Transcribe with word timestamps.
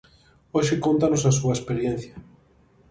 Hoxe 0.55 0.75
cóntanos 0.85 1.23
a 1.29 1.31
súa 1.37 1.55
experiencia. 1.57 2.15